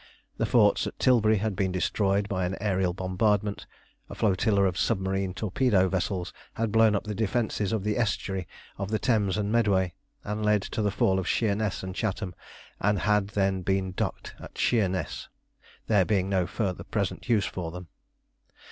[0.37, 3.67] The forts at Tilbury had been destroyed by an aërial bombardment.
[4.09, 8.47] A flotilla of submarine torpedo vessels had blown up the defences of the estuary
[8.79, 9.93] of the Thames and Medway,
[10.23, 12.33] and led to the fall of Sheerness and Chatham,
[12.79, 15.29] and had then been docked at Sheerness,
[15.85, 17.87] there being no further present use for them.